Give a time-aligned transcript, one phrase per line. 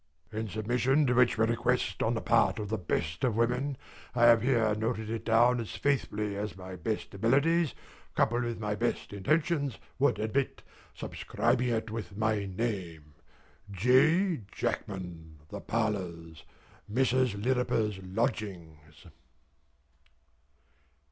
[0.31, 3.77] In submission to which request on the part of the best of women,
[4.15, 7.75] I have here noted it down as faithfully as my best abilities,
[8.15, 10.63] coupled with my best intentions, would admit,
[10.95, 13.13] subscribing it with my name,
[13.69, 14.41] J.
[14.51, 15.37] JACKMAN.
[15.49, 16.45] THE PARLOURS.
[16.91, 17.39] MRS.
[17.45, 19.05] LIRRIPER'S LODGINGS.